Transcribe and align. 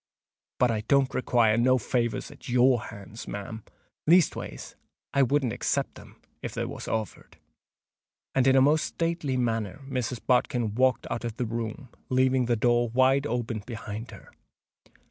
But 0.57 0.71
I 0.71 0.81
don't 0.87 1.13
require 1.13 1.57
no 1.57 1.77
favours 1.77 2.31
at 2.31 2.49
your 2.49 2.85
hands, 2.85 3.27
ma'am—leastways, 3.27 4.75
I 5.13 5.21
wouldn't 5.21 5.53
except 5.53 5.93
them 5.93 6.19
if 6.41 6.55
they 6.55 6.65
was 6.65 6.87
offered." 6.87 7.37
And 8.33 8.47
in 8.47 8.55
a 8.55 8.61
most 8.61 8.83
stately 8.85 9.37
manner 9.37 9.79
Mrs. 9.87 10.19
Bodkin 10.25 10.73
walked 10.73 11.05
out 11.11 11.23
of 11.23 11.37
the 11.37 11.45
room, 11.45 11.89
leaving 12.09 12.45
the 12.47 12.55
door 12.55 12.89
wide 12.89 13.27
open 13.27 13.59
behind 13.59 14.09
her. 14.09 14.31